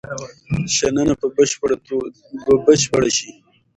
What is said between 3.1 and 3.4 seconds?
شي.